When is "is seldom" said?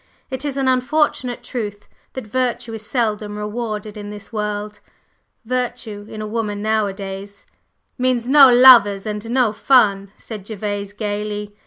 2.73-3.37